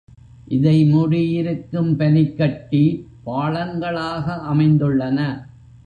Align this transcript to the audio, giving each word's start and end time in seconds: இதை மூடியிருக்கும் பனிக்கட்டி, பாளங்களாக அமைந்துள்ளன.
இதை 0.47 0.83
மூடியிருக்கும் 0.85 1.97
பனிக்கட்டி, 1.97 2.83
பாளங்களாக 3.25 4.35
அமைந்துள்ளன. 4.53 5.19